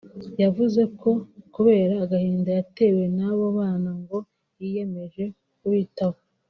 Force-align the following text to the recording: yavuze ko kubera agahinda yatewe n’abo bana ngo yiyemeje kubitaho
yavuze 0.43 0.81
ko 1.01 1.11
kubera 1.55 1.93
agahinda 2.05 2.49
yatewe 2.57 3.03
n’abo 3.17 3.45
bana 3.57 3.91
ngo 4.01 4.17
yiyemeje 4.59 5.23
kubitaho 5.59 6.19